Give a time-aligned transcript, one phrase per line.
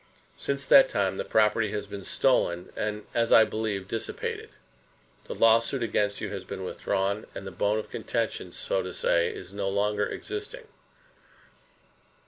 [0.35, 4.49] Since that time the property has been stolen and, as I believe, dissipated.
[5.25, 9.29] The lawsuit against you has been withdrawn; and the bone of contention, so to say,
[9.29, 10.67] is no longer existing.